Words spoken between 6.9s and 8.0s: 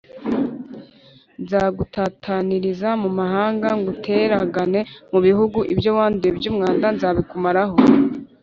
nzabikumaramo